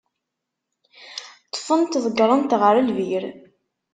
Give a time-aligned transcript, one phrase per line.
[1.47, 3.23] Ṭṭfen-t, ḍeggren-t ɣer lbir.